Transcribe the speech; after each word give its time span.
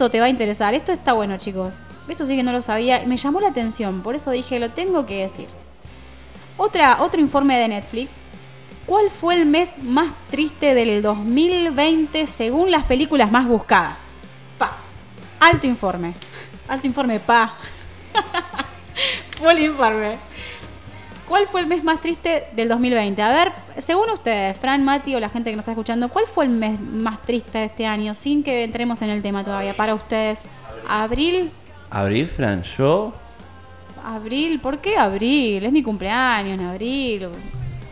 esto 0.00 0.10
te 0.10 0.18
va 0.18 0.26
a 0.26 0.30
interesar. 0.30 0.72
Esto 0.72 0.92
está 0.92 1.12
bueno, 1.12 1.36
chicos. 1.36 1.80
Esto 2.08 2.24
sí 2.24 2.34
que 2.34 2.42
no 2.42 2.52
lo 2.52 2.62
sabía. 2.62 3.02
Me 3.06 3.18
llamó 3.18 3.38
la 3.38 3.48
atención, 3.48 4.00
por 4.00 4.14
eso 4.14 4.30
dije, 4.30 4.58
lo 4.58 4.70
tengo 4.70 5.04
que 5.04 5.20
decir. 5.20 5.46
Otra, 6.56 7.02
otro 7.02 7.20
informe 7.20 7.58
de 7.58 7.68
Netflix. 7.68 8.12
¿Cuál 8.86 9.10
fue 9.10 9.34
el 9.34 9.44
mes 9.44 9.74
más 9.82 10.08
triste 10.30 10.72
del 10.74 11.02
2020 11.02 12.26
según 12.26 12.70
las 12.70 12.84
películas 12.84 13.30
más 13.30 13.46
buscadas? 13.46 13.98
Pa. 14.56 14.78
Alto 15.38 15.66
informe. 15.66 16.14
Alto 16.66 16.86
informe, 16.86 17.20
pa. 17.20 17.52
fue 19.38 19.62
informe. 19.62 20.16
¿Cuál 21.30 21.46
fue 21.46 21.60
el 21.60 21.68
mes 21.68 21.84
más 21.84 22.00
triste 22.00 22.48
del 22.56 22.68
2020? 22.68 23.22
A 23.22 23.32
ver, 23.32 23.52
según 23.78 24.10
ustedes, 24.10 24.56
Fran, 24.56 24.84
Mati 24.84 25.14
o 25.14 25.20
la 25.20 25.28
gente 25.28 25.50
que 25.50 25.54
nos 25.54 25.62
está 25.62 25.70
escuchando, 25.70 26.08
¿cuál 26.08 26.24
fue 26.26 26.44
el 26.44 26.50
mes 26.50 26.80
más 26.80 27.22
triste 27.22 27.58
de 27.58 27.64
este 27.66 27.86
año? 27.86 28.16
Sin 28.16 28.42
que 28.42 28.64
entremos 28.64 29.00
en 29.00 29.10
el 29.10 29.22
tema 29.22 29.44
todavía. 29.44 29.76
Para 29.76 29.94
ustedes, 29.94 30.42
¿abril? 30.88 31.52
Abril, 31.88 32.26
Fran, 32.26 32.64
yo. 32.64 33.12
¿Abril? 34.04 34.58
¿Por 34.58 34.78
qué 34.78 34.96
abril? 34.96 35.64
Es 35.64 35.70
mi 35.70 35.84
cumpleaños 35.84 36.60
en 36.60 36.66
abril. 36.66 37.28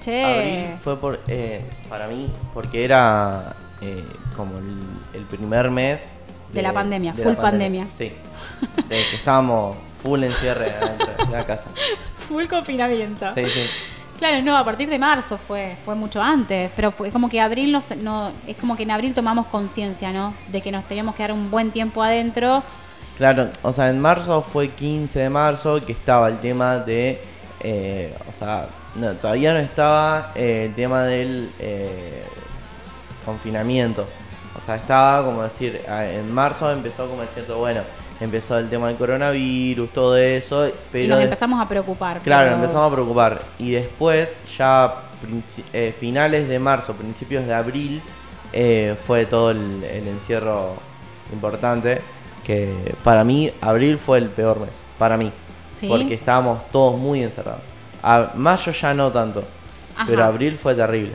Che. 0.00 0.24
Abril 0.24 0.78
fue 0.82 0.96
por, 0.96 1.20
eh, 1.28 1.64
para 1.88 2.08
mí 2.08 2.32
porque 2.52 2.84
era 2.84 3.54
eh, 3.80 4.02
como 4.36 4.58
el, 4.58 4.80
el 5.14 5.22
primer 5.26 5.70
mes 5.70 6.10
De 6.52 6.60
la 6.60 6.72
pandemia, 6.72 7.12
de 7.12 7.22
full 7.22 7.34
pandemia. 7.34 7.86
Sí, 7.92 8.10
de 8.88 8.88
que 8.88 9.14
estábamos 9.14 9.76
full 10.02 10.24
encierre 10.24 10.72
adentro 10.72 11.24
de 11.24 11.30
la 11.30 11.46
casa. 11.46 11.70
Full 12.28 12.46
confinamiento. 12.46 13.26
Sí, 13.34 13.46
sí. 13.46 13.60
Claro, 14.18 14.42
no, 14.42 14.56
a 14.56 14.64
partir 14.64 14.88
de 14.88 14.98
marzo 14.98 15.38
fue, 15.38 15.76
fue 15.84 15.94
mucho 15.94 16.20
antes, 16.20 16.72
pero 16.74 16.90
fue 16.90 17.12
como 17.12 17.28
que 17.28 17.40
abril 17.40 17.70
nos, 17.70 17.96
no, 17.96 18.32
es 18.48 18.56
como 18.56 18.76
que 18.76 18.82
en 18.82 18.90
abril 18.90 19.14
tomamos 19.14 19.46
conciencia, 19.46 20.12
¿no? 20.12 20.34
De 20.48 20.60
que 20.60 20.72
nos 20.72 20.86
teníamos 20.88 21.14
que 21.14 21.22
dar 21.22 21.32
un 21.32 21.50
buen 21.52 21.70
tiempo 21.70 22.02
adentro. 22.02 22.64
Claro, 23.16 23.48
o 23.62 23.72
sea, 23.72 23.90
en 23.90 24.00
marzo 24.00 24.42
fue 24.42 24.70
15 24.70 25.20
de 25.20 25.30
marzo 25.30 25.84
que 25.86 25.92
estaba 25.92 26.28
el 26.28 26.40
tema 26.40 26.78
de, 26.78 27.20
eh, 27.60 28.12
o 28.28 28.36
sea, 28.36 28.68
no, 28.96 29.12
todavía 29.14 29.52
no 29.52 29.60
estaba 29.60 30.32
eh, 30.34 30.66
el 30.66 30.74
tema 30.74 31.04
del 31.04 31.52
eh, 31.60 32.24
confinamiento. 33.24 34.04
O 34.56 34.60
sea, 34.60 34.74
estaba 34.74 35.24
como 35.24 35.42
decir, 35.44 35.80
ah, 35.88 36.04
en 36.04 36.32
marzo 36.34 36.70
empezó 36.72 37.08
como 37.08 37.22
decir, 37.22 37.44
bueno, 37.56 37.82
empezó 38.20 38.58
el 38.58 38.68
tema 38.68 38.88
del 38.88 38.96
coronavirus, 38.96 39.90
todo 39.90 40.16
eso, 40.16 40.68
pero... 40.90 41.04
y 41.04 41.08
nos 41.08 41.20
empezamos 41.20 41.60
a 41.60 41.68
preocupar. 41.68 42.20
Claro, 42.20 42.46
pero- 42.50 42.56
empezamos 42.56 42.90
a 42.90 42.94
preocupar. 42.94 43.42
Y 43.58 43.70
después, 43.72 44.40
ya 44.56 44.94
eh, 45.72 45.94
finales 45.98 46.48
de 46.48 46.58
marzo, 46.58 46.94
principios 46.94 47.46
de 47.46 47.54
abril, 47.54 48.02
eh, 48.52 48.96
fue 49.06 49.26
todo 49.26 49.50
el, 49.50 49.82
el 49.84 50.08
encierro 50.08 50.74
importante. 51.32 52.00
Que 52.44 52.94
para 53.04 53.24
mí, 53.24 53.52
abril 53.60 53.98
fue 53.98 54.18
el 54.18 54.30
peor 54.30 54.60
mes. 54.60 54.70
Para 54.98 55.16
mí. 55.16 55.30
¿Sí? 55.78 55.86
Porque 55.86 56.14
estábamos 56.14 56.60
todos 56.72 56.98
muy 56.98 57.22
encerrados. 57.22 57.60
A, 58.02 58.32
mayo 58.34 58.72
ya 58.72 58.94
no 58.94 59.12
tanto. 59.12 59.44
Ajá. 59.94 60.06
Pero 60.08 60.24
abril 60.24 60.56
fue 60.56 60.74
terrible. 60.74 61.12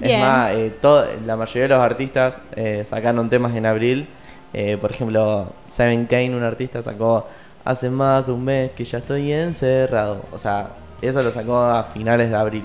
Bien. 0.00 0.20
Es 0.20 0.26
más, 0.26 0.50
eh, 0.52 0.74
todo- 0.80 1.06
la 1.26 1.36
mayoría 1.36 1.62
de 1.62 1.68
los 1.68 1.78
artistas 1.80 2.40
eh, 2.56 2.84
sacaron 2.88 3.28
temas 3.28 3.54
en 3.54 3.66
abril. 3.66 4.08
Eh, 4.54 4.76
por 4.80 4.90
ejemplo, 4.92 5.46
Seven 5.68 6.06
Kane, 6.06 6.36
un 6.36 6.42
artista, 6.42 6.82
sacó 6.82 7.26
hace 7.64 7.88
más 7.90 8.26
de 8.26 8.32
un 8.32 8.44
mes 8.44 8.70
que 8.72 8.84
ya 8.84 8.98
estoy 8.98 9.32
encerrado. 9.32 10.24
O 10.32 10.38
sea, 10.38 10.70
eso 11.00 11.22
lo 11.22 11.30
sacó 11.30 11.58
a 11.62 11.84
finales 11.84 12.28
de 12.30 12.36
abril. 12.36 12.64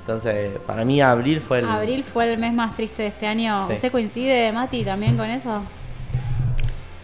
Entonces, 0.00 0.50
para 0.66 0.84
mí 0.84 1.00
abril 1.00 1.40
fue 1.40 1.60
el... 1.60 1.66
Abril 1.68 2.02
fue 2.04 2.32
el 2.32 2.38
mes 2.38 2.52
más 2.52 2.74
triste 2.74 3.02
de 3.02 3.08
este 3.08 3.26
año. 3.26 3.64
Sí. 3.68 3.74
¿Usted 3.74 3.92
coincide, 3.92 4.50
Mati, 4.52 4.82
también 4.84 5.16
con 5.16 5.30
eso? 5.30 5.62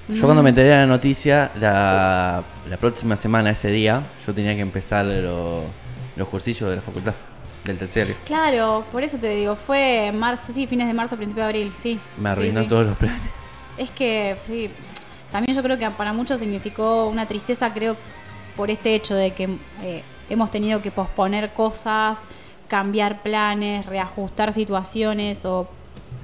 Yo 0.08 0.22
cuando 0.24 0.42
me 0.42 0.50
enteré 0.50 0.68
de 0.70 0.76
la 0.76 0.86
noticia, 0.86 1.50
la, 1.60 2.42
la 2.68 2.76
próxima 2.76 3.16
semana, 3.16 3.50
ese 3.50 3.70
día, 3.70 4.02
yo 4.26 4.32
tenía 4.34 4.54
que 4.54 4.60
empezar 4.60 5.04
lo- 5.04 5.62
los 6.16 6.28
cursillos 6.28 6.70
de 6.70 6.76
la 6.76 6.82
facultad, 6.82 7.12
del 7.64 7.76
terciario. 7.76 8.14
Claro, 8.24 8.84
por 8.92 9.02
eso 9.02 9.18
te 9.18 9.28
digo, 9.30 9.56
fue 9.56 10.12
marzo, 10.14 10.52
sí, 10.52 10.66
fines 10.68 10.86
de 10.86 10.94
marzo, 10.94 11.16
principio 11.16 11.42
de 11.42 11.48
abril, 11.48 11.72
sí. 11.76 11.98
Me 12.18 12.28
Sí, 12.28 12.32
arruinó 12.32 12.62
sí. 12.62 12.68
todos 12.68 12.86
los 12.86 12.96
planes. 12.96 13.20
Es 13.76 13.90
que, 13.90 14.36
sí, 14.46 14.70
también 15.30 15.54
yo 15.56 15.62
creo 15.62 15.78
que 15.78 15.88
para 15.90 16.12
muchos 16.12 16.40
significó 16.40 17.06
una 17.06 17.26
tristeza, 17.26 17.72
creo, 17.72 17.96
por 18.56 18.70
este 18.70 18.94
hecho 18.94 19.14
de 19.14 19.32
que 19.32 19.58
eh, 19.82 20.02
hemos 20.30 20.50
tenido 20.50 20.80
que 20.80 20.90
posponer 20.90 21.52
cosas, 21.52 22.20
cambiar 22.68 23.22
planes, 23.22 23.86
reajustar 23.86 24.52
situaciones 24.52 25.44
o 25.44 25.68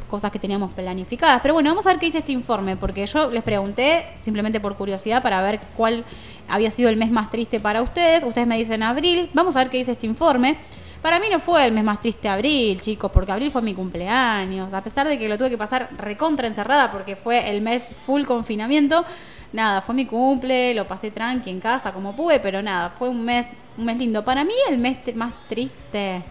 cosas 0.09 0.31
que 0.31 0.39
teníamos 0.39 0.73
planificadas. 0.73 1.41
Pero 1.41 1.55
bueno, 1.55 1.71
vamos 1.71 1.87
a 1.87 1.91
ver 1.91 1.99
qué 1.99 2.07
dice 2.07 2.19
este 2.19 2.33
informe, 2.33 2.77
porque 2.77 3.07
yo 3.07 3.31
les 3.31 3.43
pregunté 3.43 4.07
simplemente 4.21 4.61
por 4.61 4.77
curiosidad 4.77 5.23
para 5.23 5.41
ver 5.43 5.61
cuál 5.77 6.05
había 6.49 6.71
sido 6.71 6.89
el 6.89 6.97
mes 6.97 7.11
más 7.11 7.31
triste 7.31 7.61
para 7.61 7.83
ustedes. 7.83 8.25
Ustedes 8.25 8.47
me 8.47 8.59
dicen 8.59 8.83
abril. 8.83 9.31
Vamos 9.33 9.57
a 9.57 9.61
ver 9.61 9.71
qué 9.71 9.79
dice 9.79 9.93
este 9.93 10.07
informe. 10.07 10.57
Para 11.03 11.19
mí 11.19 11.27
no 11.29 11.41
fue 11.41 11.67
el 11.67 11.73
mes 11.73 11.83
más 11.83 12.01
triste 12.01 12.29
abril, 12.29 12.81
chicos, 12.81 13.11
porque 13.11 13.33
abril 13.33 13.51
fue 13.51 13.61
mi 13.61 13.75
cumpleaños. 13.75 14.73
A 14.73 14.83
pesar 14.85 15.09
de 15.09 15.19
que 15.19 15.29
lo 15.29 15.37
tuve 15.37 15.51
que 15.51 15.59
pasar 15.59 15.89
recontra 15.99 16.47
encerrada 16.47 16.93
porque 16.93 17.17
fue 17.17 17.51
el 17.51 17.61
mes 17.61 17.85
full 18.07 18.23
confinamiento. 18.23 19.05
Nada, 19.53 19.83
fue 19.83 19.97
mi 19.97 20.07
cumple, 20.07 20.73
lo 20.75 20.87
pasé 20.87 21.11
tranqui 21.11 21.51
en 21.51 21.61
casa 21.61 21.93
como 21.93 22.15
pude, 22.15 22.39
pero 22.39 22.62
nada, 22.62 22.91
fue 22.91 23.09
un 23.09 23.25
mes, 23.25 23.49
un 23.77 23.85
mes 23.85 23.99
lindo. 23.99 24.25
Para 24.25 24.45
mí 24.45 24.55
el 24.71 24.79
mes 24.79 24.99
más 25.17 25.33
triste, 25.49 26.23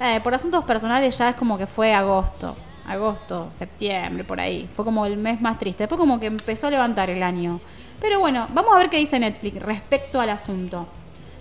eh, 0.00 0.20
por 0.22 0.34
asuntos 0.34 0.64
personales 0.64 1.16
ya 1.16 1.30
es 1.30 1.36
como 1.36 1.56
que 1.56 1.66
fue 1.66 1.94
agosto, 1.94 2.56
agosto, 2.88 3.50
septiembre, 3.56 4.24
por 4.24 4.40
ahí. 4.40 4.68
Fue 4.74 4.84
como 4.84 5.06
el 5.06 5.16
mes 5.16 5.40
más 5.40 5.58
triste. 5.58 5.84
Después 5.84 5.98
como 5.98 6.18
que 6.18 6.26
empezó 6.26 6.66
a 6.66 6.70
levantar 6.70 7.08
el 7.08 7.22
año. 7.22 7.60
Pero 8.00 8.18
bueno, 8.18 8.48
vamos 8.52 8.74
a 8.74 8.78
ver 8.78 8.90
qué 8.90 8.96
dice 8.96 9.18
Netflix 9.20 9.62
respecto 9.62 10.20
al 10.20 10.30
asunto. 10.30 10.88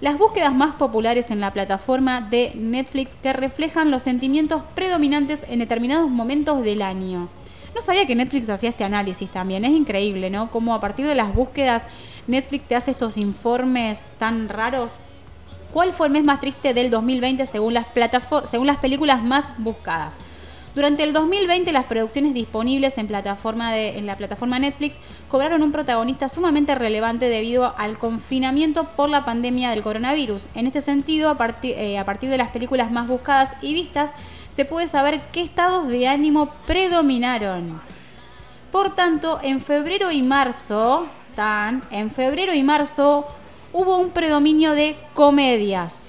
Las 0.02 0.18
búsquedas 0.18 0.54
más 0.54 0.76
populares 0.76 1.30
en 1.30 1.42
la 1.42 1.52
plataforma 1.52 2.22
de 2.22 2.54
Netflix 2.56 3.16
que 3.16 3.34
reflejan 3.34 3.92
los 3.92 4.04
sentimientos 4.04 4.64
predominantes 4.74 5.42
en 5.50 5.60
determinados 5.60 6.10
momentos 6.10 6.64
del 6.64 6.82
año. 6.82 7.28
No 7.76 7.82
sabía 7.82 8.08
que 8.08 8.16
Netflix 8.16 8.50
hacía 8.50 8.70
este 8.70 8.84
análisis 8.84 9.30
también. 9.30 9.66
Es 9.66 9.72
increíble, 9.72 10.30
¿no? 10.30 10.50
Como 10.52 10.74
a 10.74 10.80
partir 10.80 11.06
de 11.06 11.16
las 11.16 11.34
búsquedas 11.34 11.84
Netflix 12.28 12.68
te 12.68 12.76
hace 12.76 12.92
estos 12.92 13.18
informes 13.18 14.06
tan 14.18 14.50
raros 14.50 14.94
¿Cuál 15.72 15.94
fue 15.94 16.08
el 16.08 16.14
mes 16.14 16.24
más 16.24 16.40
triste 16.40 16.74
del 16.74 16.90
2020 16.90 17.46
según 17.46 17.76
las, 17.76 17.86
según 18.50 18.66
las 18.66 18.78
películas 18.78 19.24
más 19.24 19.46
buscadas? 19.60 20.16
Durante 20.80 21.04
el 21.04 21.12
2020 21.12 21.74
las 21.74 21.84
producciones 21.88 22.34
disponibles 22.34 22.98
en, 22.98 23.06
plataforma 23.08 23.74
de- 23.74 23.98
en 23.98 24.06
la 24.06 24.16
plataforma 24.16 24.60
Netflix 24.60 24.96
cobraron 25.28 25.62
un 25.62 25.74
protagonista 25.74 26.30
sumamente 26.30 26.74
relevante 26.74 27.28
debido 27.28 27.74
al 27.78 27.98
confinamiento 27.98 28.86
por 28.96 29.10
la 29.10 29.26
pandemia 29.26 29.72
del 29.72 29.84
coronavirus. 29.84 30.44
En 30.56 30.68
este 30.68 30.80
sentido, 30.80 31.28
a, 31.28 31.38
parti- 31.38 31.74
eh, 31.76 31.98
a 32.00 32.06
partir 32.06 32.30
de 32.30 32.38
las 32.38 32.52
películas 32.52 32.94
más 32.94 33.10
buscadas 33.10 33.56
y 33.62 33.74
vistas, 33.74 34.12
se 34.50 34.64
puede 34.64 34.88
saber 34.88 35.20
qué 35.34 35.42
estados 35.42 35.90
de 35.90 36.08
ánimo 36.08 36.48
predominaron. 36.66 37.82
Por 38.72 38.96
tanto, 38.96 39.38
en 39.44 39.60
febrero 39.60 40.12
y 40.14 40.22
marzo, 40.22 41.08
tan, 41.36 41.84
en 41.92 42.10
febrero 42.10 42.54
y 42.54 42.64
marzo 42.64 43.28
hubo 43.74 43.98
un 43.98 44.12
predominio 44.12 44.72
de 44.76 44.96
comedias, 45.14 46.09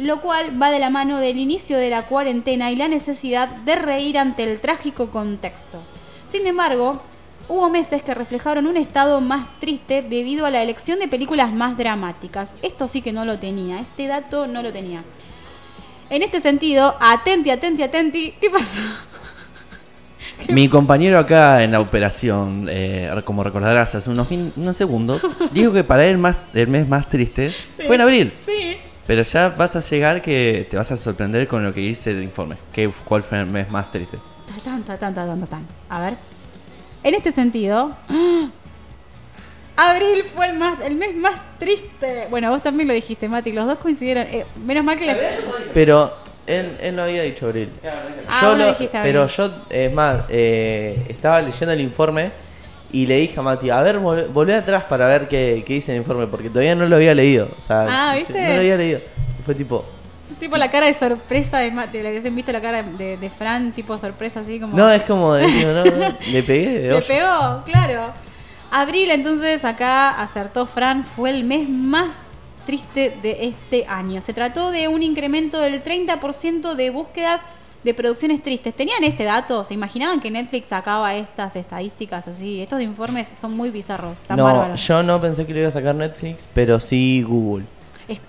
lo 0.00 0.20
cual 0.20 0.60
va 0.60 0.70
de 0.70 0.78
la 0.78 0.90
mano 0.90 1.18
del 1.18 1.38
inicio 1.38 1.76
de 1.78 1.90
la 1.90 2.02
cuarentena 2.02 2.70
y 2.70 2.76
la 2.76 2.88
necesidad 2.88 3.48
de 3.48 3.76
reír 3.76 4.18
ante 4.18 4.42
el 4.44 4.60
trágico 4.60 5.10
contexto. 5.10 5.78
Sin 6.26 6.46
embargo, 6.46 7.02
hubo 7.48 7.68
meses 7.70 8.02
que 8.02 8.14
reflejaron 8.14 8.66
un 8.66 8.76
estado 8.76 9.20
más 9.20 9.46
triste 9.60 10.02
debido 10.02 10.46
a 10.46 10.50
la 10.50 10.62
elección 10.62 10.98
de 11.00 11.08
películas 11.08 11.52
más 11.52 11.76
dramáticas. 11.76 12.52
Esto 12.62 12.88
sí 12.88 13.02
que 13.02 13.12
no 13.12 13.24
lo 13.24 13.38
tenía, 13.38 13.80
este 13.80 14.06
dato 14.06 14.46
no 14.46 14.62
lo 14.62 14.72
tenía. 14.72 15.02
En 16.08 16.22
este 16.22 16.40
sentido, 16.40 16.96
atenti, 17.00 17.50
atenti, 17.50 17.82
atenti, 17.82 18.34
¿qué 18.40 18.50
pasó? 18.50 18.80
Mi 20.48 20.68
compañero 20.68 21.18
acá 21.18 21.62
en 21.62 21.70
la 21.72 21.80
operación, 21.80 22.66
eh, 22.70 23.10
como 23.24 23.44
recordarás 23.44 23.94
hace 23.94 24.10
unos, 24.10 24.30
min- 24.30 24.52
unos 24.56 24.76
segundos, 24.76 25.22
dijo 25.52 25.72
que 25.72 25.84
para 25.84 26.06
él 26.06 26.18
más, 26.18 26.38
el 26.54 26.66
mes 26.68 26.88
más 26.88 27.08
triste 27.08 27.50
Sí. 27.76 27.82
fue 27.86 27.94
en 27.96 28.00
abril. 28.00 28.32
Sí, 28.44 28.52
Pero 29.10 29.22
ya 29.24 29.48
vas 29.48 29.74
a 29.74 29.80
llegar 29.80 30.22
que 30.22 30.68
te 30.70 30.76
vas 30.76 30.92
a 30.92 30.96
sorprender 30.96 31.48
con 31.48 31.64
lo 31.64 31.74
que 31.74 31.80
dice 31.80 32.12
el 32.12 32.22
informe. 32.22 32.56
Que, 32.72 32.88
¿Cuál 33.04 33.24
fue 33.24 33.40
el 33.40 33.46
mes 33.46 33.68
más 33.68 33.90
triste? 33.90 34.18
Tan, 34.64 34.84
tan, 34.84 34.98
tan, 35.00 35.12
tan, 35.12 35.26
tan, 35.40 35.46
tan. 35.48 35.66
A 35.88 36.00
ver. 36.00 36.14
En 37.02 37.14
este 37.16 37.32
sentido, 37.32 37.90
¡ah! 38.08 38.48
abril 39.76 40.22
fue 40.32 40.46
el 40.50 40.58
más, 40.60 40.78
el 40.78 40.94
mes 40.94 41.16
más 41.16 41.34
triste. 41.58 42.28
Bueno, 42.30 42.50
vos 42.50 42.62
también 42.62 42.86
lo 42.86 42.94
dijiste, 42.94 43.28
Mati. 43.28 43.50
Los 43.50 43.66
dos 43.66 43.78
coincidieron. 43.78 44.28
Eh, 44.30 44.46
menos 44.64 44.84
mal 44.84 44.96
que 44.96 45.06
les... 45.06 45.16
Pero 45.74 46.12
él, 46.46 46.76
él 46.80 46.94
no 46.94 47.02
había 47.02 47.22
dicho 47.22 47.46
abril. 47.46 47.68
Ah, 48.28 48.38
Yo 48.42 48.48
vos 48.50 48.58
lo 48.58 48.64
lo- 48.64 48.70
dijiste 48.70 48.96
abril. 48.96 49.12
pero 49.12 49.26
yo, 49.26 49.64
es 49.70 49.92
más, 49.92 50.22
eh, 50.28 51.04
estaba 51.08 51.42
leyendo 51.42 51.72
el 51.72 51.80
informe 51.80 52.30
y 52.92 53.06
le 53.06 53.16
dije 53.16 53.38
a 53.38 53.42
Mati, 53.42 53.70
a 53.70 53.80
ver, 53.82 53.98
vol- 54.00 54.28
volvé 54.28 54.54
atrás 54.54 54.84
para 54.84 55.06
ver 55.06 55.28
qué, 55.28 55.62
qué 55.66 55.74
dice 55.74 55.92
el 55.92 55.98
informe, 55.98 56.26
porque 56.26 56.48
todavía 56.48 56.74
no 56.74 56.86
lo 56.86 56.96
había 56.96 57.14
leído. 57.14 57.48
O 57.56 57.60
sea, 57.60 57.86
Ah, 57.88 58.14
¿viste? 58.16 58.40
no 58.40 58.48
lo 58.54 58.60
había 58.60 58.76
leído. 58.76 59.00
Y 59.38 59.42
fue 59.42 59.54
tipo, 59.54 59.84
Tipo 60.38 60.56
la 60.56 60.70
cara 60.70 60.86
de 60.86 60.94
sorpresa 60.94 61.58
de, 61.58 61.70
Ma- 61.70 61.86
de 61.86 62.02
la 62.02 62.10
que 62.12 62.26
han 62.26 62.34
visto 62.34 62.50
la 62.52 62.62
cara 62.62 62.82
de, 62.82 63.16
de 63.18 63.30
Fran, 63.30 63.72
tipo 63.72 63.98
sorpresa 63.98 64.40
así 64.40 64.58
como. 64.58 64.74
No, 64.76 64.90
es 64.90 65.02
como 65.02 65.34
decir, 65.34 65.66
no, 65.66 65.84
no, 65.84 66.16
le 66.32 66.42
pegué 66.42 66.78
de 66.80 66.88
Le 66.94 67.02
pegó, 67.02 67.62
claro. 67.66 68.12
Abril, 68.70 69.10
entonces, 69.10 69.64
acá 69.64 70.20
acertó 70.22 70.64
Fran, 70.66 71.04
fue 71.04 71.30
el 71.30 71.44
mes 71.44 71.68
más 71.68 72.16
triste 72.64 73.16
de 73.22 73.48
este 73.48 73.84
año. 73.88 74.22
Se 74.22 74.32
trató 74.32 74.70
de 74.70 74.86
un 74.88 75.02
incremento 75.02 75.60
del 75.60 75.82
30% 75.82 76.74
de 76.74 76.90
búsquedas 76.90 77.40
de 77.84 77.94
producciones 77.94 78.42
tristes. 78.42 78.74
¿Tenían 78.74 79.02
este 79.04 79.24
dato? 79.24 79.64
¿Se 79.64 79.74
imaginaban 79.74 80.20
que 80.20 80.30
Netflix 80.30 80.68
sacaba 80.68 81.14
estas 81.14 81.56
estadísticas 81.56 82.28
así? 82.28 82.60
Estos 82.60 82.82
informes 82.82 83.28
son 83.38 83.56
muy 83.56 83.70
bizarros, 83.70 84.18
tan 84.26 84.36
No, 84.36 84.44
bárbaros. 84.44 84.86
yo 84.86 85.02
no 85.02 85.20
pensé 85.20 85.46
que 85.46 85.52
lo 85.52 85.60
iba 85.60 85.68
a 85.68 85.72
sacar 85.72 85.94
Netflix, 85.94 86.48
pero 86.52 86.78
sí 86.80 87.22
Google. 87.22 87.64
Es, 88.08 88.20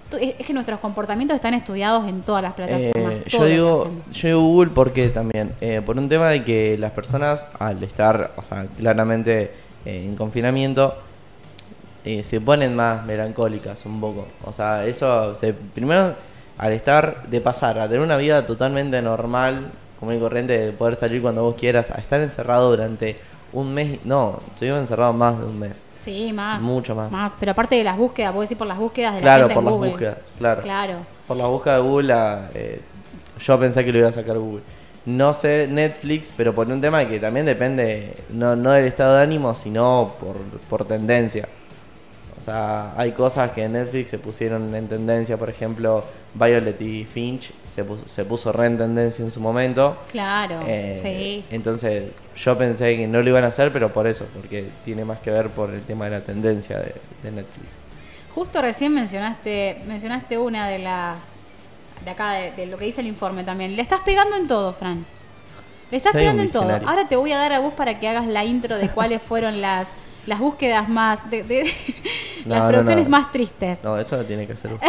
que 0.46 0.54
nuestros 0.54 0.80
comportamientos 0.80 1.36
están 1.36 1.56
estudiados 1.56 2.08
en 2.08 2.22
todas 2.22 2.44
las 2.44 2.54
plataformas. 2.54 3.14
Eh, 3.14 3.24
yo 3.28 3.46
digo, 3.46 3.92
yo 4.12 4.28
digo 4.28 4.40
Google 4.42 4.72
porque 4.76 5.10
también, 5.10 5.54
eh, 5.60 5.82
por 5.84 5.98
un 5.98 6.08
tema 6.08 6.30
de 6.30 6.44
que 6.44 6.78
las 6.78 6.92
personas 6.92 7.48
al 7.58 7.84
estar, 7.84 8.32
o 8.38 8.44
sea, 8.44 8.68
claramente 8.78 9.52
eh, 9.86 10.04
en 10.06 10.16
confinamiento, 10.16 10.96
eh, 12.04 12.24
se 12.24 12.42
ponen 12.42 12.76
más 12.76 13.06
melancólicas 13.06 13.86
un 13.86 14.00
poco. 14.02 14.28
O 14.46 14.54
sea, 14.54 14.86
eso, 14.86 15.36
se, 15.36 15.54
primero, 15.54 16.16
al 16.62 16.74
estar, 16.74 17.24
de 17.28 17.42
pasar 17.42 17.80
a 17.80 17.88
tener 17.88 18.02
una 18.02 18.18
vida 18.18 18.46
totalmente 18.46 19.02
normal, 19.02 19.72
común 20.00 20.16
y 20.16 20.20
corriente, 20.20 20.58
de 20.58 20.72
poder 20.72 20.96
salir 20.96 21.20
cuando 21.22 21.42
vos 21.44 21.56
quieras, 21.56 21.90
a 21.90 21.96
estar 21.96 22.22
encerrado 22.22 22.70
durante 22.70 23.18
un 23.52 23.74
mes, 23.74 24.00
no, 24.06 24.40
estuvimos 24.54 24.80
encerrados 24.80 25.16
más 25.16 25.40
de 25.40 25.46
un 25.46 25.60
mes. 25.60 25.84
Sí, 25.92 26.32
más. 26.32 26.62
Mucho 26.62 26.96
más. 26.96 27.36
pero 27.40 27.52
aparte 27.54 27.76
de 27.76 27.84
las 27.84 27.98
búsquedas, 27.98 28.32
vos 28.34 28.44
decís 28.44 28.58
por 28.58 28.68
las 28.68 28.78
búsquedas 28.78 29.16
de 29.16 29.20
la 29.22 29.24
Claro, 29.24 29.48
gente 29.50 29.54
por 29.56 29.62
en 29.64 29.66
las 29.66 29.74
Google. 29.74 29.90
búsquedas, 29.90 30.18
claro. 30.38 30.62
Claro. 30.62 30.94
Por 31.28 31.38
la 31.38 31.48
búsqueda 31.48 31.76
de 31.78 31.82
Google, 31.82 32.08
la, 32.08 32.50
eh, 32.54 32.82
yo 33.40 33.60
pensé 33.60 33.84
que 33.84 33.92
lo 33.92 33.98
iba 33.98 34.10
a 34.10 34.14
sacar 34.14 34.38
Google. 34.38 34.62
No 35.08 35.34
sé 35.34 35.68
Netflix, 35.68 36.32
pero 36.38 36.54
por 36.54 36.68
un 36.68 36.80
tema 36.80 37.04
que 37.08 37.20
también 37.20 37.48
depende, 37.48 38.16
no, 38.30 38.56
no 38.56 38.70
del 38.72 38.86
estado 38.86 39.16
de 39.16 39.24
ánimo, 39.24 39.56
sino 39.56 40.14
por, 40.20 40.36
por 40.70 40.86
tendencia. 40.86 41.48
O 42.42 42.44
sea, 42.44 42.94
hay 42.98 43.12
cosas 43.12 43.52
que 43.52 43.64
en 43.66 43.74
Netflix 43.74 44.10
se 44.10 44.18
pusieron 44.18 44.74
en 44.74 44.88
tendencia, 44.88 45.38
por 45.38 45.48
ejemplo, 45.48 46.04
Violet 46.34 46.82
y 46.82 47.06
Finch 47.06 47.52
se 47.72 47.84
puso, 47.84 48.08
se 48.08 48.26
puso 48.26 48.52
re 48.52 48.66
en 48.66 48.80
tendencia 48.80 49.24
en 49.24 49.30
su 49.32 49.40
momento. 49.40 49.96
Claro, 50.12 50.60
Eh, 50.66 50.98
sí. 51.00 51.46
Entonces 51.54 52.06
yo 52.36 52.58
pensé 52.58 52.98
que 52.98 53.08
no 53.08 53.22
lo 53.22 53.30
iban 53.30 53.44
a 53.44 53.50
hacer, 53.50 53.72
pero 53.72 53.94
por 53.94 54.08
eso, 54.08 54.26
porque 54.34 54.68
tiene 54.84 55.06
más 55.06 55.20
que 55.20 55.30
ver 55.30 55.50
por 55.50 55.70
el 55.70 55.84
tema 55.84 56.06
de 56.06 56.12
la 56.12 56.22
tendencia 56.22 56.80
de, 56.80 56.96
de 57.22 57.32
Netflix. 57.32 57.68
Justo 58.34 58.60
recién 58.60 58.92
mencionaste, 58.92 59.84
mencionaste 59.86 60.40
una 60.40 60.68
de 60.68 60.80
las 60.80 61.42
de 62.04 62.10
acá 62.10 62.32
de, 62.32 62.54
de 62.54 62.66
lo 62.66 62.80
que 62.80 62.86
dice 62.86 63.02
el 63.02 63.08
informe 63.08 63.44
también. 63.44 63.76
Le 63.76 63.84
estás 63.84 64.00
pegando 64.00 64.36
en 64.36 64.48
todo, 64.48 64.74
Fran. 64.74 65.06
Le 65.92 65.98
estás 65.98 66.14
Soy 66.14 66.22
pegando 66.22 66.42
en 66.42 66.52
todo. 66.52 66.72
Ahora 66.88 67.08
te 67.08 67.16
voy 67.18 67.34
a 67.34 67.38
dar 67.38 67.54
a 67.54 67.60
vos 67.60 67.74
para 67.76 68.00
que 68.00 68.08
hagas 68.08 68.26
la 68.26 68.44
intro 68.46 68.78
de 68.78 68.90
cuáles 68.90 69.22
fueron 69.22 69.62
las 69.62 69.90
las 70.28 70.40
búsquedas 70.40 70.88
más 70.90 71.30
de, 71.30 71.44
de- 71.44 71.74
No, 72.46 72.56
las 72.56 72.68
producciones 72.70 73.04
no. 73.06 73.10
más 73.12 73.32
tristes. 73.32 73.84
No, 73.84 73.98
eso 73.98 74.18
lo 74.18 74.26
tiene 74.26 74.48
que 74.48 74.54
hacer 74.54 74.74
usted. 74.76 74.88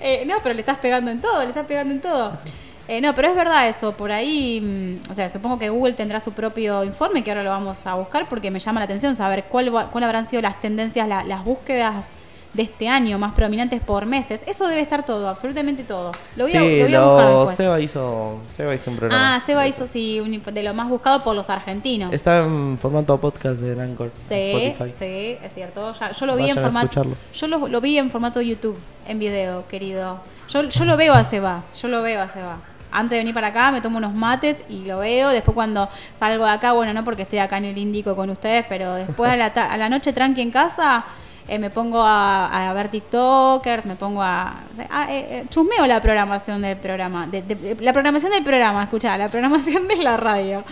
Eh, 0.00 0.24
no, 0.26 0.36
pero 0.42 0.54
le 0.54 0.60
estás 0.60 0.78
pegando 0.78 1.10
en 1.10 1.20
todo, 1.20 1.40
le 1.42 1.48
estás 1.48 1.66
pegando 1.66 1.92
en 1.92 2.00
todo. 2.00 2.38
Eh, 2.86 3.00
no, 3.02 3.14
pero 3.14 3.28
es 3.28 3.36
verdad 3.36 3.68
eso, 3.68 3.92
por 3.92 4.10
ahí, 4.12 4.60
mm, 4.62 5.10
o 5.10 5.14
sea, 5.14 5.28
supongo 5.28 5.58
que 5.58 5.68
Google 5.68 5.92
tendrá 5.92 6.20
su 6.20 6.32
propio 6.32 6.84
informe, 6.84 7.22
que 7.22 7.30
ahora 7.30 7.42
lo 7.42 7.50
vamos 7.50 7.84
a 7.86 7.94
buscar 7.94 8.26
porque 8.28 8.50
me 8.50 8.60
llama 8.60 8.80
la 8.80 8.84
atención 8.84 9.14
saber 9.16 9.44
cuál, 9.44 9.70
cuál 9.90 10.04
habrán 10.04 10.26
sido 10.28 10.40
las 10.40 10.58
tendencias, 10.60 11.06
la- 11.06 11.24
las 11.24 11.44
búsquedas 11.44 12.06
de 12.54 12.62
este 12.62 12.88
año 12.88 13.18
más 13.18 13.34
prominentes 13.34 13.80
por 13.80 14.06
meses. 14.06 14.42
Eso 14.46 14.66
debe 14.66 14.80
estar 14.80 15.04
todo, 15.04 15.28
absolutamente 15.28 15.84
todo. 15.84 16.12
Lo 16.34 16.44
voy 16.44 16.54
a, 16.56 16.60
lo 16.88 17.10
buscar 17.12 17.28
después. 17.36 17.56
Seba 17.56 17.80
hizo, 17.80 18.40
Seba 18.52 18.74
hizo 18.74 18.90
un 18.90 18.96
programa. 18.96 19.36
ah, 19.36 19.40
Seba 19.44 19.66
hizo 19.68 19.86
sí, 19.86 20.18
un 20.20 20.42
de 20.54 20.62
lo 20.62 20.72
más 20.74 20.88
buscado 20.88 21.22
por 21.22 21.34
los 21.36 21.50
argentinos. 21.50 22.12
Está 22.12 22.38
en 22.38 22.78
formato 22.78 23.16
podcast 23.20 23.60
de 23.60 23.80
Anchor. 23.80 24.10
Sí, 24.28 24.34
Spotify. 24.52 24.92
sí, 24.98 25.36
es 25.44 25.52
cierto. 25.54 25.92
Ya- 25.92 26.12
yo 26.12 26.26
lo 26.26 26.36
vi 26.36 26.48
en 26.50 26.56
formato. 26.56 27.04
Yo 27.34 27.46
lo, 27.46 27.68
lo 27.68 27.80
vi 27.80 27.98
en 27.98 28.10
formato 28.10 28.40
YouTube, 28.40 28.78
en 29.06 29.18
video, 29.18 29.68
querido. 29.68 30.18
Yo, 30.48 30.62
yo 30.62 30.84
lo 30.86 30.96
veo 30.96 31.12
a 31.12 31.24
Seba, 31.24 31.62
yo 31.80 31.88
lo 31.88 32.02
veo 32.02 32.20
a 32.22 32.28
Seba. 32.28 32.56
Antes 32.90 33.10
de 33.10 33.18
venir 33.18 33.34
para 33.34 33.48
acá 33.48 33.70
me 33.70 33.82
tomo 33.82 33.98
unos 33.98 34.14
mates 34.14 34.56
y 34.70 34.86
lo 34.86 35.00
veo. 35.00 35.28
Después 35.28 35.54
cuando 35.54 35.90
salgo 36.18 36.46
de 36.46 36.52
acá, 36.52 36.72
bueno, 36.72 36.94
no 36.94 37.04
porque 37.04 37.22
estoy 37.22 37.38
acá 37.40 37.58
en 37.58 37.66
el 37.66 37.76
Índico 37.76 38.16
con 38.16 38.30
ustedes, 38.30 38.64
pero 38.66 38.94
después 38.94 39.30
a 39.30 39.36
la, 39.36 39.52
ta- 39.52 39.70
a 39.70 39.76
la 39.76 39.90
noche 39.90 40.14
tranqui 40.14 40.40
en 40.40 40.50
casa, 40.50 41.04
eh, 41.48 41.58
me 41.58 41.70
pongo 41.70 42.02
a, 42.02 42.68
a 42.70 42.72
ver 42.74 42.88
TikTokers, 42.90 43.86
me 43.86 43.96
pongo 43.96 44.22
a... 44.22 44.60
a- 44.90 45.12
eh, 45.12 45.26
eh, 45.40 45.44
chusmeo 45.48 45.86
la 45.86 46.00
programación 46.00 46.62
del 46.62 46.76
programa. 46.76 47.26
de- 47.26 47.42
de- 47.42 47.54
de- 47.54 47.82
la 47.82 47.92
programación 47.92 48.30
del 48.32 48.44
programa, 48.44 48.82
escuchá, 48.84 49.16
la 49.16 49.28
programación 49.28 49.88
de 49.88 49.96
la 49.96 50.16
radio. 50.16 50.62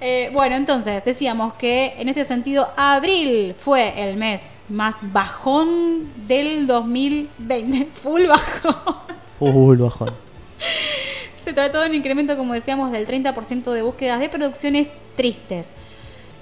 Eh, 0.00 0.30
bueno, 0.32 0.56
entonces 0.56 1.04
decíamos 1.04 1.54
que 1.54 1.94
en 1.98 2.08
este 2.08 2.24
sentido 2.24 2.68
abril 2.76 3.54
fue 3.58 4.08
el 4.08 4.16
mes 4.16 4.42
más 4.68 4.96
bajón 5.02 6.10
del 6.26 6.66
2020, 6.66 7.88
full 8.02 8.26
bajón. 8.26 8.74
Full 9.38 9.76
bajón. 9.78 10.10
Se 11.44 11.52
trató 11.52 11.80
de 11.80 11.88
un 11.88 11.94
incremento, 11.94 12.36
como 12.36 12.54
decíamos, 12.54 12.92
del 12.92 13.06
30% 13.06 13.70
de 13.72 13.82
búsquedas 13.82 14.20
de 14.20 14.28
producciones 14.28 14.92
tristes. 15.16 15.72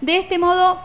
De 0.01 0.19
este 0.19 0.39
modo, 0.39 0.79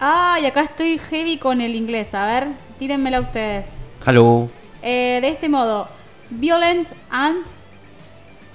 ay, 0.00 0.46
acá 0.46 0.62
estoy 0.62 0.98
heavy 0.98 1.38
con 1.38 1.60
el 1.60 1.74
inglés, 1.74 2.14
a 2.14 2.26
ver, 2.26 2.48
tírenmela 2.78 3.20
ustedes. 3.20 3.66
Hello. 4.06 4.48
Eh, 4.82 5.18
de 5.20 5.28
este 5.28 5.48
modo, 5.48 5.88
Violent 6.30 6.88
and 7.10 7.38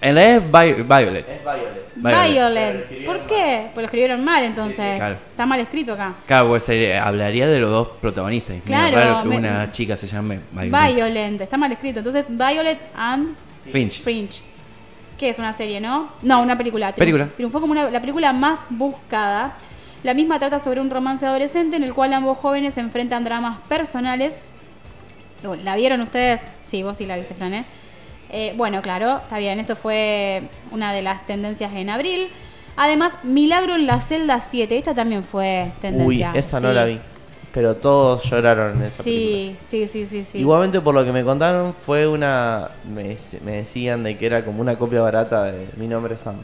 En 0.01 0.15
la 0.15 0.35
es 0.35 0.41
Vi- 0.43 0.83
Violet. 0.83 1.29
Es 1.29 1.43
Violet. 1.43 1.93
Violet. 1.95 2.31
Violent. 2.89 3.05
¿Por 3.05 3.19
qué? 3.21 3.67
Pues 3.73 3.83
lo 3.83 3.85
escribieron 3.85 4.23
mal 4.23 4.43
entonces. 4.43 4.97
claro. 4.97 5.15
Está 5.29 5.45
mal 5.45 5.59
escrito 5.61 5.93
acá. 5.93 6.15
Claro, 6.25 6.47
pues 6.49 6.63
se 6.63 6.97
hablaría 6.97 7.47
de 7.47 7.59
los 7.59 7.69
dos 7.71 7.87
protagonistas. 8.01 8.57
Claro, 8.65 8.95
raro 8.97 9.23
que 9.23 9.29
me- 9.29 9.37
una 9.37 9.71
chica 9.71 9.95
se 9.95 10.07
llame 10.07 10.39
Violet. 10.51 10.95
Violent, 10.95 11.41
está 11.41 11.55
mal 11.57 11.71
escrito. 11.71 11.99
Entonces, 11.99 12.25
Violet 12.29 12.79
and 12.95 13.35
Finch. 13.71 14.01
Fringe. 14.01 14.41
Que 15.17 15.29
es 15.29 15.39
una 15.39 15.53
serie, 15.53 15.79
¿no? 15.79 16.09
No, 16.21 16.41
una 16.41 16.57
película. 16.57 16.93
Película. 16.93 17.27
Triunfó 17.27 17.61
como 17.61 17.71
una- 17.71 17.89
la 17.89 18.01
película 18.01 18.33
más 18.33 18.59
buscada. 18.69 19.57
La 20.03 20.13
misma 20.13 20.37
trata 20.39 20.59
sobre 20.59 20.81
un 20.81 20.89
romance 20.89 21.25
adolescente 21.25 21.77
en 21.77 21.83
el 21.83 21.93
cual 21.93 22.13
ambos 22.13 22.37
jóvenes 22.37 22.73
se 22.73 22.81
enfrentan 22.81 23.23
dramas 23.23 23.61
personales. 23.69 24.37
¿La 25.63 25.75
vieron 25.75 26.01
ustedes? 26.01 26.41
Sí, 26.65 26.83
vos 26.83 26.97
sí 26.97 27.05
la 27.05 27.17
viste, 27.17 27.33
Fran, 27.33 27.53
¿eh? 27.53 27.65
Eh, 28.29 28.53
bueno, 28.57 28.81
claro, 28.81 29.17
está 29.17 29.37
bien. 29.37 29.59
Esto 29.59 29.75
fue 29.75 30.43
una 30.71 30.91
de 30.93 31.01
las 31.01 31.25
tendencias 31.25 31.71
en 31.73 31.89
abril. 31.89 32.27
Además, 32.75 33.13
Milagro 33.23 33.75
en 33.75 33.85
la 33.85 34.01
celda 34.01 34.41
7. 34.41 34.77
Esta 34.77 34.93
también 34.93 35.23
fue 35.23 35.65
Uy, 35.67 35.81
tendencia. 35.81 36.31
esa 36.33 36.59
no 36.59 36.69
Sí. 36.69 36.75
la 36.75 36.85
vi. 36.85 36.99
Pero 37.53 37.75
todos 37.75 38.23
lloraron 38.23 38.77
en 38.77 38.83
esa 38.83 39.03
película. 39.03 39.57
Sí, 39.59 39.85
sí, 39.85 39.87
sí, 39.87 40.05
sí, 40.07 40.25
sí. 40.25 40.39
Igualmente 40.39 40.81
por 40.81 40.95
lo 40.95 41.05
que 41.05 41.11
me 41.11 41.23
contaron 41.23 41.73
fue 41.73 42.07
una... 42.07 42.69
Me, 42.85 43.15
me 43.45 43.51
decían 43.57 44.03
de 44.03 44.17
que 44.17 44.25
era 44.25 44.43
como 44.43 44.59
una 44.59 44.75
copia 44.77 45.01
barata 45.01 45.43
de 45.43 45.67
Mi 45.77 45.87
nombre 45.87 46.15
es 46.15 46.21
Sam. 46.21 46.37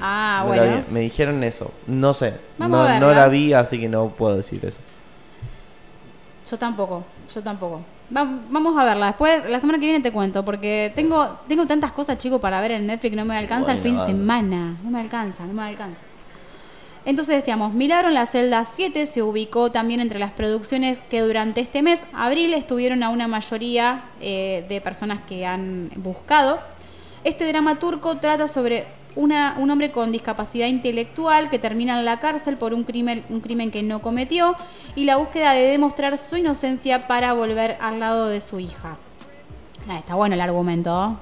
Ah, 0.00 0.40
No 0.42 0.48
bueno. 0.48 0.84
Me 0.90 1.00
dijeron 1.00 1.42
eso. 1.44 1.70
No 1.86 2.12
sé. 2.14 2.34
Vamos 2.58 2.78
no, 2.78 2.84
a 2.84 2.98
no 2.98 3.06
verla. 3.08 3.22
la 3.22 3.28
vi, 3.28 3.52
así 3.52 3.78
que 3.78 3.88
no 3.88 4.08
puedo 4.08 4.36
decir 4.36 4.64
eso. 4.64 4.78
Yo 6.50 6.58
tampoco, 6.58 7.04
yo 7.32 7.42
tampoco. 7.42 7.80
Va- 8.16 8.26
vamos 8.48 8.76
a 8.76 8.84
verla. 8.84 9.06
Después, 9.06 9.48
la 9.48 9.60
semana 9.60 9.78
que 9.78 9.86
viene 9.86 10.00
te 10.00 10.10
cuento, 10.10 10.44
porque 10.44 10.90
tengo, 10.96 11.38
tengo 11.46 11.66
tantas 11.66 11.92
cosas, 11.92 12.18
chicos, 12.18 12.40
para 12.40 12.60
ver 12.60 12.72
en 12.72 12.86
Netflix, 12.86 13.14
no 13.16 13.24
me 13.24 13.36
alcanza 13.36 13.72
el 13.72 13.78
fin 13.78 13.96
de 13.96 14.04
semana. 14.06 14.76
No 14.82 14.90
me 14.90 15.00
alcanza, 15.00 15.44
no 15.46 15.52
me 15.52 15.62
alcanza. 15.62 16.00
Entonces 17.04 17.36
decíamos, 17.36 17.72
Milagro 17.72 18.08
en 18.08 18.14
la 18.14 18.26
celda 18.26 18.64
7 18.64 19.06
se 19.06 19.22
ubicó 19.22 19.70
también 19.70 20.00
entre 20.00 20.18
las 20.18 20.32
producciones 20.32 20.98
que 21.08 21.22
durante 21.22 21.60
este 21.60 21.80
mes, 21.82 22.04
abril, 22.12 22.52
estuvieron 22.52 23.02
a 23.02 23.08
una 23.08 23.26
mayoría 23.26 24.02
eh, 24.20 24.66
de 24.68 24.80
personas 24.82 25.20
que 25.26 25.46
han 25.46 25.90
buscado. 25.96 26.60
Este 27.24 27.46
drama 27.46 27.76
turco 27.78 28.18
trata 28.18 28.48
sobre 28.48 28.86
un 29.16 29.70
hombre 29.70 29.90
con 29.90 30.12
discapacidad 30.12 30.66
intelectual 30.66 31.50
que 31.50 31.58
termina 31.58 31.98
en 31.98 32.04
la 32.04 32.20
cárcel 32.20 32.56
por 32.56 32.74
un 32.74 32.84
crimen, 32.84 33.24
un 33.28 33.40
crimen 33.40 33.70
que 33.70 33.82
no 33.82 34.00
cometió 34.00 34.56
y 34.94 35.04
la 35.04 35.16
búsqueda 35.16 35.52
de 35.52 35.62
demostrar 35.62 36.16
su 36.18 36.36
inocencia 36.36 37.06
para 37.06 37.32
volver 37.32 37.76
al 37.80 38.00
lado 38.00 38.26
de 38.26 38.40
su 38.40 38.60
hija. 38.60 38.96
Ah, 39.88 39.98
está 39.98 40.14
bueno 40.14 40.34
el 40.34 40.40
argumento, 40.40 40.94
¿oh? 40.94 41.16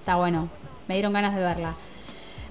está 0.00 0.16
bueno, 0.16 0.48
me 0.88 0.94
dieron 0.94 1.12
ganas 1.12 1.34
de 1.34 1.42
verla. 1.42 1.74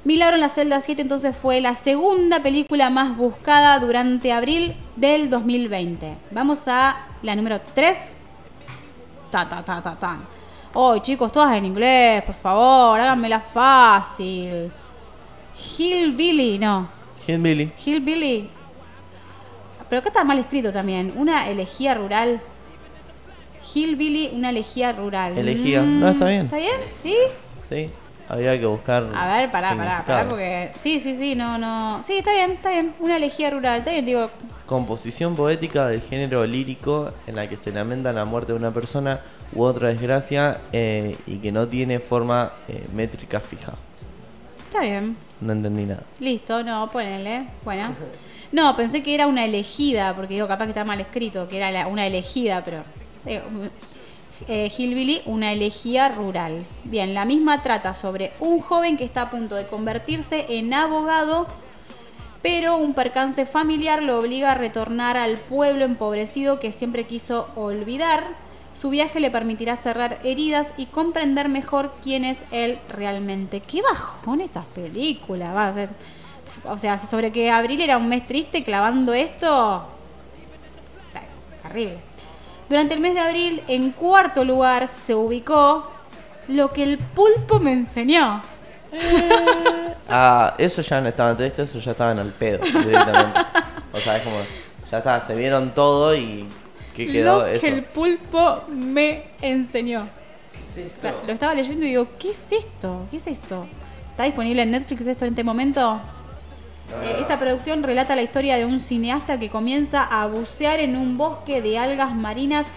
Milagro 0.04 0.36
en 0.36 0.42
la 0.42 0.50
celda 0.50 0.82
7 0.82 1.02
entonces 1.02 1.36
fue 1.36 1.62
la 1.62 1.74
segunda 1.74 2.42
película 2.42 2.92
más 2.92 3.18
buscada 3.18 3.80
durante 3.80 4.32
abril 4.32 4.76
del 4.96 5.32
2020. 5.32 6.16
Vamos 6.30 6.68
a 6.68 6.98
la 7.24 7.36
número 7.36 7.60
3. 7.74 8.18
Ta, 9.32 9.50
ta, 9.50 9.64
ta, 9.64 9.82
ta, 9.82 9.96
tan. 9.96 10.35
Oh, 10.78 10.98
chicos, 10.98 11.32
todas 11.32 11.56
en 11.56 11.66
inglés, 11.66 12.22
por 12.24 12.36
favor, 12.36 13.00
háganmela 13.00 13.40
fácil. 13.40 14.70
Hillbilly, 15.78 16.60
no. 16.60 16.90
Hillbilly. 17.26 17.72
Hillbilly. 17.86 18.50
Pero 19.90 20.00
acá 20.02 20.10
está 20.10 20.24
mal 20.26 20.38
escrito 20.38 20.74
también. 20.74 21.14
Una 21.16 21.48
elegía 21.50 21.94
rural. 21.94 22.42
Hillbilly, 23.74 24.32
una 24.34 24.50
elegía 24.50 24.92
rural. 24.92 25.38
Elegía. 25.38 25.82
Mm, 25.82 26.00
No, 26.02 26.10
está 26.10 26.28
bien. 26.28 26.42
¿Está 26.46 26.58
bien? 26.58 26.76
¿Sí? 27.02 27.16
Sí, 27.70 27.86
había 28.30 28.60
que 28.60 28.66
buscar. 28.66 29.08
A 29.16 29.38
ver, 29.38 29.52
pará, 29.52 29.76
pará, 29.76 30.04
pará, 30.06 30.28
porque. 30.28 30.70
Sí, 30.74 31.00
sí, 31.00 31.16
sí, 31.16 31.36
no, 31.36 31.58
no. 31.58 32.02
Sí, 32.06 32.18
está 32.18 32.32
bien, 32.34 32.52
está 32.52 32.72
bien. 32.72 32.94
Una 33.00 33.18
elegía 33.18 33.50
rural, 33.50 33.80
está 33.80 33.92
bien, 33.92 34.06
digo. 34.06 34.30
Composición 34.66 35.36
poética 35.36 35.88
del 35.88 36.02
género 36.02 36.46
lírico 36.46 37.12
en 37.28 37.36
la 37.36 37.48
que 37.48 37.56
se 37.58 37.72
lamenta 37.72 38.12
la 38.12 38.26
muerte 38.26 38.54
de 38.54 38.60
una 38.60 38.72
persona 38.72 39.20
u 39.54 39.64
otra 39.64 39.90
desgracia 39.90 40.60
eh, 40.74 41.16
y 41.28 41.38
que 41.38 41.52
no 41.52 41.68
tiene 41.68 42.00
forma 42.00 42.52
eh, 42.68 42.84
métrica 42.94 43.40
fija. 43.40 43.74
Está 44.68 44.82
bien. 44.82 45.16
No 45.42 45.54
entendí 45.54 45.84
nada. 45.86 46.02
Listo, 46.20 46.64
no, 46.64 46.90
ponele. 46.90 47.46
Bueno. 47.64 47.94
No, 48.52 48.76
pensé 48.76 49.04
que 49.04 49.14
era 49.14 49.28
una 49.28 49.46
elegida, 49.46 50.16
porque 50.16 50.34
digo, 50.36 50.48
capaz 50.48 50.66
que 50.66 50.72
está 50.72 50.84
mal 50.86 51.00
escrito, 51.00 51.48
que 51.48 51.58
era 51.58 51.72
la- 51.72 51.88
una 51.88 52.08
elegida, 52.08 52.64
pero. 52.64 52.84
eh, 53.26 53.42
eh, 54.48 54.72
Hillbilly, 54.76 55.22
una 55.26 55.52
elegía 55.52 56.10
rural. 56.10 56.66
Bien, 56.84 57.14
la 57.14 57.26
misma 57.26 57.64
trata 57.64 57.94
sobre 57.94 58.34
un 58.40 58.60
joven 58.60 58.98
que 58.98 59.04
está 59.04 59.24
a 59.24 59.30
punto 59.30 59.56
de 59.56 59.68
convertirse 59.68 60.46
en 60.50 60.74
abogado, 60.74 61.48
pero 62.42 62.78
un 62.78 62.94
percance 62.94 63.46
familiar 63.46 64.04
lo 64.04 64.20
obliga 64.20 64.52
a 64.52 64.56
retornar 64.56 65.18
al 65.18 65.38
pueblo 65.38 65.86
empobrecido 65.86 66.60
que 66.60 66.72
siempre 66.72 67.06
quiso 67.06 67.50
olvidar. 67.56 68.24
Su 68.76 68.90
viaje 68.90 69.22
le 69.22 69.32
permitirá 69.32 69.78
cerrar 69.78 70.20
heridas 70.24 70.72
y 70.78 70.86
comprender 70.86 71.48
mejor 71.48 71.94
quién 72.04 72.26
es 72.26 72.44
él 72.52 72.78
realmente. 72.90 73.62
Qué 73.62 73.82
bajón 73.82 74.42
estas 74.42 74.66
películas. 74.66 75.56
Va 75.56 75.70
a 75.70 75.74
ser, 75.74 75.90
o 76.66 76.78
sea, 76.78 76.98
sobre 76.98 77.32
que 77.32 77.50
abril 77.50 77.80
era 77.80 77.98
un 77.98 78.10
mes 78.10 78.28
triste 78.28 78.66
clavando 78.66 79.14
esto. 79.14 79.88
Terrible. 81.64 82.15
Durante 82.70 82.94
el 82.94 83.00
mes 83.00 83.14
de 83.14 83.20
abril, 83.20 83.64
en 83.68 83.92
cuarto 83.92 84.44
lugar, 84.44 84.88
se 84.88 85.14
ubicó 85.14 85.92
lo 86.48 86.72
que 86.72 86.84
el 86.84 86.98
pulpo 86.98 87.60
me 87.60 87.74
enseñó. 87.74 88.42
Ah, 90.08 90.54
eso 90.60 90.84
ya 90.84 91.02
no 91.02 91.10
estaban 91.10 91.36
tristes, 91.36 91.72
eso 91.72 91.80
ya 91.80 91.92
estaban 91.92 92.20
al 92.20 92.32
pedo 92.32 92.60
directamente. 92.64 93.40
O 93.92 94.00
sea, 94.00 94.18
es 94.18 94.24
como, 94.24 94.38
ya 94.92 95.00
está, 95.00 95.20
se 95.20 95.36
vieron 95.36 95.74
todo 95.74 96.16
y 96.16 96.48
¿qué 96.96 97.12
quedó? 97.12 97.40
lo 97.40 97.48
eso. 97.48 97.62
que 97.62 97.70
el 97.70 97.84
pulpo 97.84 98.62
me 98.70 99.24
enseñó. 99.42 100.04
O 100.04 101.02
sea, 101.02 101.16
lo 101.26 101.34
estaba 101.34 101.56
leyendo 101.56 101.86
y 101.86 101.90
digo, 101.90 102.08
¿qué 102.20 102.30
es 102.30 102.52
esto? 102.52 103.08
¿Qué 103.10 103.18
es 103.18 103.26
esto? 103.26 103.66
¿Está 104.12 104.26
disponible 104.26 104.62
en 104.62 104.72
Netflix 104.72 105.02
esto 105.08 105.26
en 105.26 105.32
este 105.32 105.44
momento? 105.44 106.00
Eh, 107.04 107.18
esta 107.20 107.40
producción 107.40 107.84
relata 107.84 108.16
la 108.16 108.22
historia 108.22 108.58
de 108.58 108.66
un 108.66 108.80
cineasta 108.80 109.40
que 109.40 109.50
comienza 109.50 110.04
a 110.04 110.28
bucear 110.28 110.80
en 110.80 110.96
un 110.96 111.18
bosque 111.18 111.62
de 111.62 111.78
algas 111.78 112.14
marinas 112.14 112.68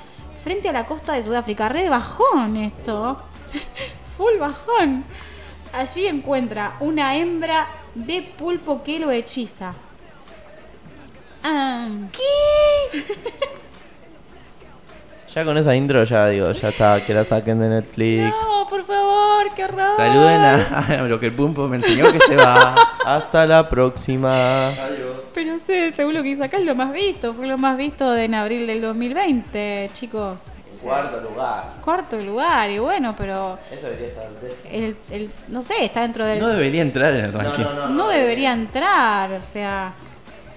frente 0.42 0.68
a 0.68 0.72
la 0.72 0.86
costa 0.86 1.12
de 1.14 1.22
Sudáfrica. 1.22 1.68
Re 1.68 1.82
de 1.82 1.90
bajón 1.90 2.56
esto. 2.56 3.20
Full 4.16 4.38
bajón. 4.40 5.04
Allí 5.72 6.06
encuentra 6.06 6.76
una 6.80 7.16
hembra 7.16 7.66
de 7.94 8.22
pulpo 8.22 8.82
que 8.82 8.98
lo 8.98 9.10
hechiza. 9.10 9.74
Ah, 11.44 11.88
Ya 15.34 15.44
con 15.44 15.58
esa 15.58 15.76
intro 15.76 16.02
ya 16.04 16.28
digo, 16.28 16.50
ya 16.52 16.70
está, 16.70 17.04
que 17.04 17.12
la 17.12 17.22
saquen 17.22 17.60
de 17.60 17.68
Netflix. 17.68 18.34
no, 18.34 18.66
por 18.68 18.82
favor, 18.82 19.46
qué 19.54 19.64
horror. 19.64 19.90
Saluden 19.94 20.40
a, 20.40 20.78
a 20.88 21.02
lo 21.02 21.20
que 21.20 21.26
el 21.26 21.34
pulpo 21.34 21.68
me 21.68 21.76
enseñó 21.76 22.10
que 22.10 22.18
se 22.18 22.34
va. 22.34 22.74
Hasta 23.16 23.46
la 23.46 23.68
próxima. 23.68 24.70
Pero 25.34 25.58
sé, 25.58 25.92
según 25.92 26.14
lo 26.14 26.22
que 26.22 26.28
dice 26.30 26.44
acá 26.44 26.58
es 26.58 26.64
lo 26.64 26.74
más 26.74 26.92
visto. 26.92 27.32
Fue 27.32 27.46
lo 27.46 27.56
más 27.56 27.76
visto 27.76 28.10
de 28.10 28.24
en 28.24 28.34
abril 28.34 28.66
del 28.66 28.82
2020, 28.82 29.90
chicos. 29.94 30.42
Cuarto 30.82 31.20
lugar. 31.20 31.64
Cuarto 31.84 32.16
lugar, 32.18 32.70
y 32.70 32.78
bueno, 32.78 33.14
pero 33.16 33.58
Eso 33.70 33.86
debería 33.86 34.08
estar 34.08 34.26
el, 34.70 34.96
el- 35.10 35.30
no 35.48 35.62
sé, 35.62 35.84
está 35.84 36.02
dentro 36.02 36.24
del... 36.24 36.38
No 36.38 36.48
debería 36.48 36.82
entrar 36.82 37.14
en 37.16 37.24
el 37.24 37.32
No, 37.32 37.38
ranking. 37.40 37.62
no, 37.64 37.74
no. 37.74 37.88
no 37.88 38.08
debería 38.08 38.52
entrar, 38.52 39.32
o 39.32 39.42
sea... 39.42 39.92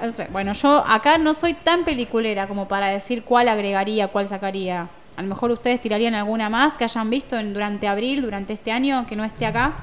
No 0.01 0.11
sé, 0.11 0.27
bueno, 0.31 0.53
yo 0.53 0.83
acá 0.87 1.17
no 1.17 1.33
soy 1.33 1.53
tan 1.53 1.83
peliculera 1.85 2.47
como 2.47 2.67
para 2.67 2.87
decir 2.87 3.23
cuál 3.23 3.47
agregaría, 3.49 4.09
cuál 4.09 4.27
sacaría. 4.27 4.89
A 5.15 5.21
lo 5.21 5.27
mejor 5.27 5.51
ustedes 5.51 5.81
tirarían 5.81 6.15
alguna 6.15 6.49
más 6.49 6.77
que 6.77 6.83
hayan 6.83 7.09
visto 7.09 7.37
en, 7.37 7.53
durante 7.53 7.87
abril, 7.87 8.21
durante 8.21 8.53
este 8.53 8.71
año, 8.71 9.05
que 9.07 9.15
no 9.15 9.23
esté 9.23 9.45
acá. 9.45 9.73